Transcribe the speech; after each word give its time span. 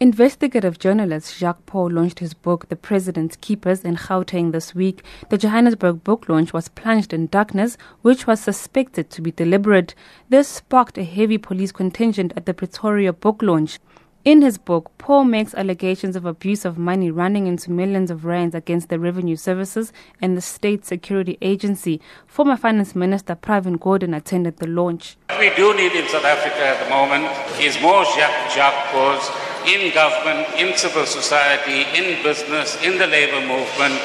Investigative 0.00 0.78
journalist 0.78 1.36
Jacques 1.36 1.66
Pauw 1.66 1.92
launched 1.92 2.20
his 2.20 2.32
book, 2.32 2.68
The 2.68 2.76
President's 2.76 3.34
Keepers, 3.34 3.82
in 3.82 3.96
Gauteng 3.96 4.52
this 4.52 4.72
week. 4.72 5.02
The 5.28 5.36
Johannesburg 5.36 6.04
book 6.04 6.28
launch 6.28 6.52
was 6.52 6.68
plunged 6.68 7.12
in 7.12 7.26
darkness, 7.26 7.76
which 8.02 8.24
was 8.24 8.38
suspected 8.40 9.10
to 9.10 9.20
be 9.20 9.32
deliberate. 9.32 9.96
This 10.28 10.46
sparked 10.46 10.98
a 10.98 11.02
heavy 11.02 11.36
police 11.36 11.72
contingent 11.72 12.32
at 12.36 12.46
the 12.46 12.54
Pretoria 12.54 13.12
book 13.12 13.42
launch. 13.42 13.80
In 14.24 14.40
his 14.42 14.56
book, 14.56 14.92
Pauw 14.98 15.28
makes 15.28 15.52
allegations 15.54 16.14
of 16.14 16.24
abuse 16.24 16.64
of 16.64 16.78
money 16.78 17.10
running 17.10 17.48
into 17.48 17.72
millions 17.72 18.12
of 18.12 18.24
rands 18.24 18.54
against 18.54 18.90
the 18.90 19.00
revenue 19.00 19.34
services 19.34 19.92
and 20.20 20.36
the 20.36 20.40
state 20.40 20.84
security 20.84 21.38
agency. 21.42 22.00
Former 22.24 22.56
Finance 22.56 22.94
Minister 22.94 23.34
Pravin 23.34 23.78
Gordhan 23.78 24.16
attended 24.16 24.58
the 24.58 24.68
launch. 24.68 25.16
What 25.30 25.40
we 25.40 25.52
do 25.56 25.74
need 25.74 25.90
in 25.92 26.06
South 26.06 26.24
Africa 26.24 26.64
at 26.64 26.84
the 26.84 26.90
moment 26.90 27.24
is 27.60 27.80
more 27.80 28.04
Jacques, 28.04 28.50
Jacques 28.54 28.86
Pauws 28.92 29.48
in 29.68 29.92
government, 29.92 30.48
in 30.56 30.76
civil 30.76 31.04
society, 31.04 31.84
in 31.92 32.22
business, 32.22 32.80
in 32.82 32.96
the 32.96 33.06
labor 33.06 33.44
movement, 33.46 34.00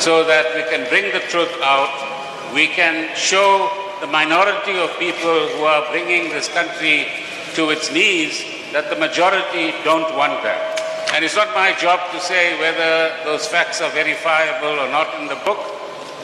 so 0.00 0.24
that 0.24 0.56
we 0.56 0.62
can 0.72 0.88
bring 0.88 1.12
the 1.12 1.20
truth 1.28 1.52
out. 1.60 1.92
We 2.54 2.68
can 2.68 3.14
show 3.14 3.68
the 4.00 4.06
minority 4.06 4.78
of 4.80 4.88
people 4.98 5.48
who 5.54 5.64
are 5.64 5.84
bringing 5.92 6.30
this 6.30 6.48
country 6.48 7.06
to 7.54 7.70
its 7.70 7.92
knees 7.92 8.42
that 8.72 8.88
the 8.88 8.96
majority 8.96 9.76
don't 9.84 10.08
want 10.16 10.42
that. 10.42 10.80
And 11.12 11.24
it's 11.24 11.36
not 11.36 11.54
my 11.54 11.76
job 11.76 12.00
to 12.12 12.18
say 12.18 12.58
whether 12.58 13.14
those 13.24 13.46
facts 13.46 13.80
are 13.80 13.90
verifiable 13.90 14.80
or 14.80 14.88
not 14.88 15.14
in 15.20 15.28
the 15.28 15.38
book. 15.44 15.60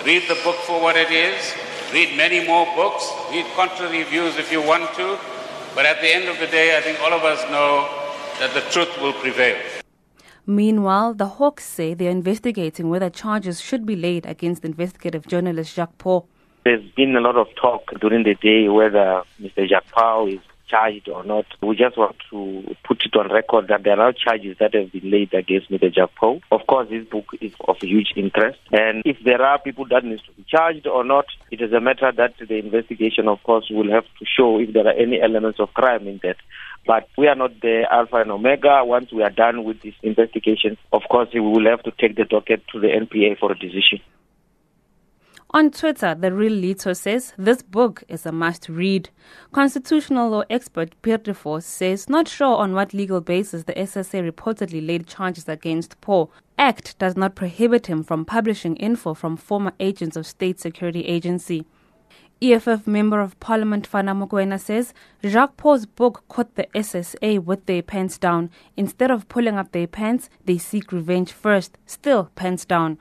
Read 0.05 0.25
the 0.27 0.41
book 0.43 0.57
for 0.65 0.81
what 0.81 0.97
it 0.97 1.13
is. 1.13 1.55
Read 1.93 2.17
many 2.17 2.47
more 2.47 2.67
books. 2.75 3.05
Read 3.31 3.47
contrary 3.55 4.03
views 4.05 4.37
if 4.37 4.51
you 4.51 4.63
want 4.63 4.93
to. 4.95 5.19
But 5.75 5.87
at 5.87 6.01
the 6.01 6.09
end 6.09 6.29
of 6.29 6.39
the 6.41 6.49
day, 6.49 6.77
I 6.77 6.81
think 6.81 6.99
all 7.01 7.13
of 7.13 7.23
us 7.23 7.39
know 7.51 8.00
that 8.41 8.55
the 8.55 8.63
truth 8.73 8.91
will 9.03 9.13
prevail. 9.13 9.57
Meanwhile, 10.47 11.13
the 11.15 11.27
Hawks 11.27 11.65
say 11.65 11.93
they're 11.93 12.11
investigating 12.11 12.89
whether 12.89 13.11
charges 13.11 13.61
should 13.61 13.85
be 13.85 13.95
laid 13.95 14.25
against 14.25 14.65
investigative 14.65 15.27
journalist 15.27 15.75
Jacques 15.75 15.99
Pauw. 15.99 16.25
There's 16.65 16.91
been 16.97 17.15
a 17.17 17.21
lot 17.21 17.37
of 17.37 17.49
talk 17.61 17.83
during 18.01 18.25
the 18.25 18.35
day 18.35 18.69
whether 18.69 19.23
Mr. 19.41 19.69
Jacques 19.69 19.93
Pauw 19.95 20.33
is 20.35 20.41
charged 20.71 21.09
or 21.09 21.25
not. 21.25 21.47
We 21.61 21.77
just 21.77 21.97
want 21.97 22.17
to 22.31 22.77
put 22.85 23.05
it 23.05 23.17
on 23.17 23.33
record 23.33 23.69
that 23.69 23.83
there 23.83 24.01
are 24.01 24.13
charges 24.13 24.57
that 24.61 24.75
have 24.75 24.93
been 24.93 25.11
laid 25.11 25.35
against 25.35 25.71
Mr. 25.71 25.93
Jacques 25.93 26.15
Pauw. 26.21 26.41
Of 26.51 26.67
course, 26.67 26.89
this 26.89 27.07
book 27.07 27.27
is 27.41 27.53
of 27.67 27.77
huge 27.81 28.13
interest. 28.17 28.59
And 28.73 29.03
if 29.05 29.19
there 29.25 29.43
are 29.43 29.59
people 29.59 29.87
that 29.91 30.05
need 30.05 30.21
to 30.21 30.33
be 30.33 30.45
charged 30.49 30.87
or 30.87 31.05
not, 31.05 31.27
it 31.51 31.61
is 31.61 31.73
a 31.73 31.81
matter 31.81 32.13
that 32.17 32.35
the 32.39 32.57
investigation, 32.57 33.29
of 33.29 33.43
course, 33.43 33.67
will 33.71 33.91
have 33.91 34.05
to 34.19 34.25
show 34.25 34.59
if 34.61 34.73
there 34.73 34.87
are 34.87 34.95
any 34.95 35.21
elements 35.21 35.59
of 35.61 35.75
crime 35.75 36.07
in 36.07 36.21
that. 36.23 36.37
But 36.87 37.09
we 37.19 37.27
are 37.29 37.35
not 37.35 37.61
the 37.61 37.85
alpha 37.91 38.17
and 38.17 38.31
omega. 38.31 38.83
Once 38.85 39.13
we 39.13 39.23
are 39.23 39.31
done 39.31 39.65
with 39.65 39.83
this 39.83 39.95
investigation, 40.03 40.79
of 40.93 41.03
course, 41.11 41.29
we 41.35 41.41
will 41.41 41.67
have 41.67 41.83
to 41.83 41.93
take 41.93 42.17
the 42.17 42.25
docket 42.25 42.63
to 42.73 42.81
the 42.81 42.89
NPA 42.89 43.39
for 43.39 43.53
a 43.53 43.59
decision. 43.59 44.01
On 45.53 45.69
Twitter, 45.69 46.15
the 46.15 46.33
real 46.33 46.53
Lito 46.53 46.97
says 46.97 47.33
this 47.37 47.61
book 47.61 48.05
is 48.07 48.25
a 48.25 48.31
must 48.31 48.69
read. 48.69 49.11
Constitutional 49.51 50.31
law 50.31 50.45
expert 50.49 50.95
Pierre 51.03 51.19
de 51.19 51.33
Vos 51.33 51.67
says 51.67 52.09
not 52.09 52.29
sure 52.29 52.57
on 52.57 52.73
what 52.73 52.95
legal 52.95 53.21
basis 53.21 53.65
the 53.65 53.73
SSA 53.73 54.31
reportedly 54.31 54.87
laid 54.87 55.09
charges 55.09 55.49
against 55.49 56.01
Pauw. 56.01 56.29
Act 56.57 56.97
does 57.01 57.17
not 57.17 57.35
prohibit 57.35 57.89
him 57.89 58.05
from 58.05 58.25
publishing 58.25 58.77
info 58.77 59.13
from 59.13 59.37
former 59.37 59.73
agents 59.81 60.17
of 60.17 60.25
state 60.25 60.61
security 60.61 61.05
agency. 61.07 61.67
EFF 62.41 62.87
Member 62.87 63.21
of 63.21 63.39
Parliament 63.41 63.91
Fana 63.91 64.17
Mokoena 64.17 64.61
says 64.61 64.95
Jacques 65.25 65.57
Pauw's 65.57 65.85
book 65.85 66.23
caught 66.29 66.55
the 66.55 66.69
SSA 66.77 67.41
with 67.41 67.67
their 67.67 67.83
pants 67.83 68.19
down. 68.19 68.51
Instead 68.77 69.11
of 69.11 69.29
pulling 69.29 69.57
up 69.57 69.73
their 69.73 69.89
pants, 69.89 70.31
they 70.45 70.59
seek 70.59 70.93
revenge 70.93 71.33
first. 71.33 71.77
Still 71.87 72.31
pants 72.37 72.65
down. 72.65 72.99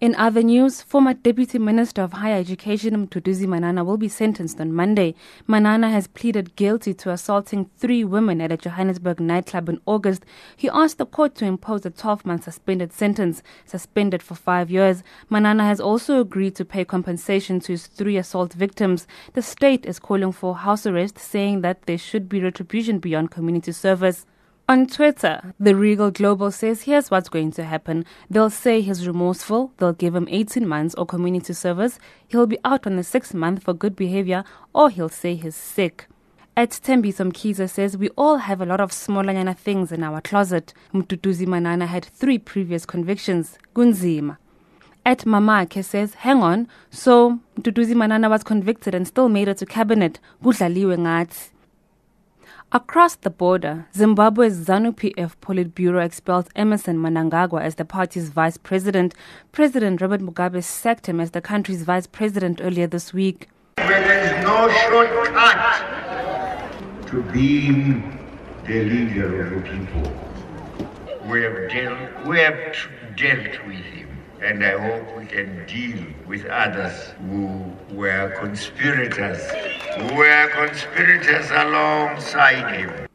In 0.00 0.14
other 0.14 0.42
news, 0.42 0.80
former 0.80 1.12
Deputy 1.12 1.58
Minister 1.58 2.00
of 2.00 2.14
Higher 2.14 2.38
Education 2.38 3.06
Mduduzi 3.06 3.46
Manana 3.46 3.84
will 3.84 3.98
be 3.98 4.08
sentenced 4.08 4.58
on 4.58 4.72
Monday. 4.72 5.14
Manana 5.46 5.90
has 5.90 6.06
pleaded 6.06 6.56
guilty 6.56 6.94
to 6.94 7.10
assaulting 7.10 7.68
three 7.76 8.02
women 8.02 8.40
at 8.40 8.50
a 8.50 8.56
Johannesburg 8.56 9.20
nightclub 9.20 9.68
in 9.68 9.78
August. 9.84 10.24
He 10.56 10.70
asked 10.70 10.96
the 10.96 11.04
court 11.04 11.34
to 11.34 11.44
impose 11.44 11.84
a 11.84 11.90
12-month 11.90 12.44
suspended 12.44 12.94
sentence, 12.94 13.42
suspended 13.66 14.22
for 14.22 14.34
five 14.34 14.70
years. 14.70 15.02
Manana 15.28 15.64
has 15.64 15.80
also 15.80 16.18
agreed 16.18 16.54
to 16.54 16.64
pay 16.64 16.86
compensation 16.86 17.60
to 17.60 17.72
his 17.72 17.86
three 17.86 18.16
assault 18.16 18.54
victims. 18.54 19.06
The 19.34 19.42
state 19.42 19.84
is 19.84 19.98
calling 19.98 20.32
for 20.32 20.56
house 20.56 20.86
arrest, 20.86 21.18
saying 21.18 21.60
that 21.60 21.82
there 21.82 21.98
should 21.98 22.26
be 22.26 22.40
retribution 22.40 23.00
beyond 23.00 23.32
community 23.32 23.72
service. 23.72 24.24
On 24.70 24.86
Twitter, 24.86 25.52
the 25.58 25.74
Regal 25.74 26.12
Global 26.12 26.52
says 26.52 26.82
here's 26.82 27.10
what's 27.10 27.28
going 27.28 27.50
to 27.50 27.64
happen. 27.64 28.04
They'll 28.30 28.50
say 28.50 28.80
he's 28.80 29.04
remorseful, 29.04 29.72
they'll 29.78 29.92
give 29.92 30.14
him 30.14 30.28
18 30.30 30.64
months 30.64 30.94
or 30.94 31.06
community 31.06 31.54
service, 31.54 31.98
he'll 32.28 32.46
be 32.46 32.60
out 32.64 32.86
on 32.86 32.94
the 32.94 33.02
sixth 33.02 33.34
month 33.34 33.64
for 33.64 33.74
good 33.74 33.96
behavior, 33.96 34.44
or 34.72 34.88
he'll 34.88 35.08
say 35.08 35.34
he's 35.34 35.56
sick. 35.56 36.06
At 36.56 36.70
Tembi 36.70 37.12
Somkiza 37.12 37.68
says 37.68 37.96
we 37.96 38.10
all 38.10 38.36
have 38.36 38.60
a 38.60 38.64
lot 38.64 38.78
of 38.78 38.92
smaller 38.92 39.52
things 39.54 39.90
in 39.90 40.04
our 40.04 40.20
closet. 40.20 40.72
Mduduzi 40.94 41.48
Manana 41.48 41.86
had 41.86 42.04
three 42.04 42.38
previous 42.38 42.86
convictions. 42.86 43.58
Gunzima. 43.74 44.36
At 45.04 45.24
Mamake 45.24 45.82
says, 45.84 46.14
hang 46.14 46.44
on, 46.44 46.68
so 46.90 47.40
Mduduzi 47.58 47.96
Manana 47.96 48.28
was 48.28 48.44
convicted 48.44 48.94
and 48.94 49.08
still 49.08 49.28
made 49.28 49.48
it 49.48 49.56
to 49.56 49.66
cabinet. 49.66 50.20
Kudlaliwe 50.44 50.96
ngathi. 50.96 51.50
Across 52.72 53.16
the 53.16 53.30
border, 53.30 53.86
Zimbabwe's 53.92 54.64
ZANU 54.64 54.94
PF 54.94 55.34
Politburo 55.42 56.04
expelled 56.04 56.50
Emmerson 56.54 56.98
Mnangagwa 56.98 57.60
as 57.60 57.74
the 57.74 57.84
party's 57.84 58.28
vice 58.28 58.56
president. 58.56 59.12
President 59.50 60.00
Robert 60.00 60.20
Mugabe 60.20 60.62
sacked 60.62 61.08
him 61.08 61.18
as 61.18 61.32
the 61.32 61.40
country's 61.40 61.82
vice 61.82 62.06
president 62.06 62.60
earlier 62.62 62.86
this 62.86 63.12
week. 63.12 63.48
there 63.76 64.22
is 64.22 64.44
no 64.44 64.70
shortcut 64.86 65.58
to 67.08 67.22
being 67.32 68.16
the 68.64 68.84
leader 68.84 69.46
of 69.46 69.50
the 69.50 69.60
people. 69.68 70.12
We 71.28 71.42
have 71.42 71.68
dealt, 71.70 72.26
we 72.28 72.38
have 72.38 72.76
dealt 73.16 73.66
with 73.66 73.84
him 73.84 74.09
and 74.42 74.64
I 74.64 74.78
hope 74.78 75.18
we 75.18 75.26
can 75.26 75.66
deal 75.66 76.02
with 76.26 76.46
others 76.46 77.14
who 77.28 77.72
were 77.90 78.34
conspirators, 78.40 79.42
who 79.96 80.14
were 80.16 80.48
conspirators 80.48 81.50
alongside 81.50 82.74
him. 82.74 83.06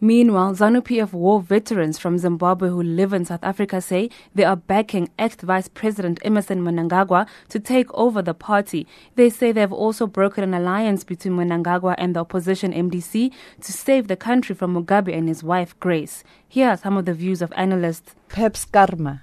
Meanwhile, 0.00 0.54
ZANU 0.54 0.82
PF 0.82 1.12
war 1.12 1.40
veterans 1.42 1.98
from 1.98 2.18
Zimbabwe 2.18 2.68
who 2.68 2.80
live 2.80 3.12
in 3.12 3.24
South 3.24 3.42
Africa 3.42 3.80
say 3.80 4.10
they 4.32 4.44
are 4.44 4.54
backing 4.54 5.10
ex-Vice 5.18 5.66
President 5.66 6.20
Emmerson 6.22 6.62
Mnangagwa 6.62 7.26
to 7.48 7.58
take 7.58 7.92
over 7.94 8.22
the 8.22 8.32
party. 8.32 8.86
They 9.16 9.28
say 9.28 9.50
they 9.50 9.60
have 9.60 9.72
also 9.72 10.06
broken 10.06 10.44
an 10.44 10.54
alliance 10.54 11.02
between 11.02 11.34
Mnangagwa 11.34 11.96
and 11.98 12.14
the 12.14 12.20
opposition 12.20 12.72
MDC 12.72 13.32
to 13.60 13.72
save 13.72 14.06
the 14.06 14.16
country 14.16 14.54
from 14.54 14.72
Mugabe 14.72 15.12
and 15.12 15.28
his 15.28 15.42
wife 15.42 15.78
Grace. 15.80 16.22
Here 16.46 16.68
are 16.68 16.76
some 16.76 16.96
of 16.96 17.04
the 17.04 17.12
views 17.12 17.42
of 17.42 17.52
analysts. 17.56 18.14
Perhaps 18.28 18.66
karma 18.66 19.22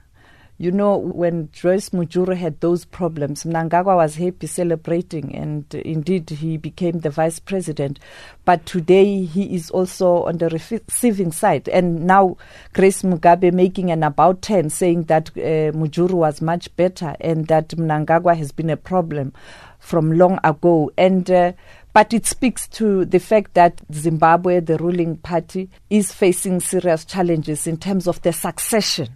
you 0.57 0.71
know, 0.71 0.95
when 0.97 1.49
Joyce 1.51 1.89
Mujuru 1.89 2.38
had 2.38 2.61
those 2.61 2.85
problems, 2.85 3.43
Mnangagwa 3.43 3.97
was 3.97 4.16
happy 4.16 4.47
celebrating, 4.47 5.35
and 5.35 5.73
indeed 5.75 6.29
he 6.29 6.55
became 6.55 6.99
the 6.99 7.09
vice 7.09 7.39
president. 7.39 7.99
But 8.45 8.66
today 8.66 9.25
he 9.25 9.53
is 9.53 9.69
also 9.69 10.23
on 10.23 10.38
the 10.38 10.47
receiving 10.47 11.33
side. 11.33 11.67
And 11.67 12.07
now 12.07 12.38
Grace 12.71 13.01
Mugabe 13.01 13.51
making 13.51 13.91
an 13.91 14.01
about 14.01 14.41
10 14.43 14.69
saying 14.69 15.03
that 15.03 15.29
uh, 15.31 15.75
Mujuru 15.75 16.13
was 16.13 16.41
much 16.41 16.73
better 16.77 17.17
and 17.19 17.47
that 17.47 17.69
Mnangagwa 17.69 18.37
has 18.37 18.53
been 18.53 18.69
a 18.69 18.77
problem 18.77 19.33
from 19.79 20.17
long 20.17 20.39
ago. 20.45 20.89
And 20.97 21.29
uh, 21.29 21.51
but 21.91 22.13
it 22.13 22.25
speaks 22.25 22.67
to 22.69 23.03
the 23.03 23.19
fact 23.19 23.55
that 23.55 23.81
Zimbabwe, 23.93 24.61
the 24.61 24.77
ruling 24.77 25.17
party, 25.17 25.69
is 25.89 26.13
facing 26.13 26.61
serious 26.61 27.03
challenges 27.03 27.67
in 27.67 27.75
terms 27.75 28.07
of 28.07 28.22
the 28.22 28.31
succession 28.31 29.09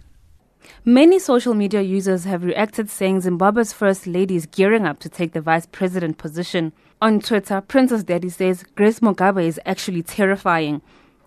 Many 0.84 1.18
social 1.18 1.54
media 1.54 1.82
users 1.82 2.24
have 2.24 2.44
reacted 2.44 2.90
saying 2.90 3.20
Zimbabwe's 3.20 3.72
first 3.72 4.06
lady 4.06 4.36
is 4.36 4.46
gearing 4.46 4.86
up 4.86 4.98
to 5.00 5.08
take 5.08 5.32
the 5.32 5.40
vice 5.40 5.66
president 5.66 6.18
position. 6.18 6.72
On 7.02 7.20
Twitter, 7.20 7.60
Princess 7.60 8.02
Daddy 8.02 8.28
says 8.28 8.64
Grace 8.74 9.00
Mugabe 9.00 9.44
is 9.44 9.60
actually 9.64 10.02
terrifying. 10.02 10.82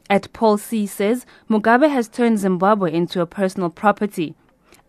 At 0.09 0.31
Paul 0.33 0.57
C 0.57 0.85
says 0.85 1.25
Mugabe 1.49 1.89
has 1.89 2.07
turned 2.07 2.39
Zimbabwe 2.39 2.93
into 2.93 3.21
a 3.21 3.25
personal 3.25 3.69
property. 3.69 4.35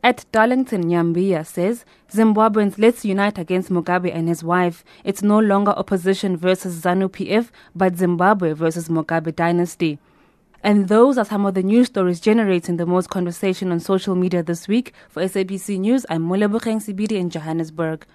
At 0.02 0.26
Darlington 0.32 0.84
Nyambia 0.84 1.46
says 1.46 1.86
Zimbabweans 2.12 2.78
let's 2.78 3.04
unite 3.06 3.38
against 3.38 3.70
Mugabe 3.70 4.14
and 4.14 4.28
his 4.28 4.44
wife. 4.44 4.84
It's 5.02 5.22
no 5.22 5.38
longer 5.38 5.70
opposition 5.70 6.36
versus 6.36 6.82
ZANU 6.82 7.08
PF, 7.08 7.48
but 7.74 7.96
Zimbabwe 7.96 8.52
versus 8.52 8.88
Mugabe 8.88 9.34
dynasty. 9.34 9.98
And 10.64 10.88
those 10.88 11.18
are 11.18 11.26
some 11.26 11.44
of 11.44 11.52
the 11.52 11.62
news 11.62 11.88
stories 11.88 12.20
generating 12.20 12.78
the 12.78 12.86
most 12.86 13.10
conversation 13.10 13.70
on 13.70 13.80
social 13.80 14.14
media 14.14 14.42
this 14.42 14.66
week. 14.66 14.94
For 15.10 15.22
SABC 15.22 15.78
News, 15.78 16.06
I'm 16.08 16.26
Mulebukeng 16.26 16.80
Sibidi 16.80 17.18
in 17.18 17.28
Johannesburg. 17.28 18.06